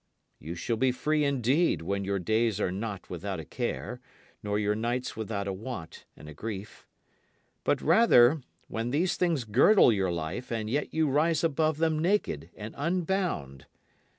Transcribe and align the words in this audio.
You 0.39 0.55
shall 0.55 0.77
be 0.77 0.91
free 0.91 1.23
indeed 1.23 1.83
when 1.83 2.03
your 2.05 2.17
days 2.17 2.59
are 2.59 2.71
not 2.71 3.07
without 3.11 3.39
a 3.39 3.45
care 3.45 4.01
nor 4.41 4.57
your 4.57 4.73
nights 4.73 5.15
without 5.15 5.47
a 5.47 5.53
want 5.53 6.05
and 6.17 6.27
a 6.27 6.33
grief, 6.33 6.87
But 7.63 7.83
rather 7.83 8.41
when 8.67 8.89
these 8.89 9.15
things 9.15 9.43
girdle 9.43 9.93
your 9.93 10.11
life 10.11 10.51
and 10.51 10.71
yet 10.71 10.91
you 10.91 11.07
rise 11.07 11.43
above 11.43 11.77
them 11.77 11.99
naked 11.99 12.49
and 12.57 12.73
unbound. 12.79 13.67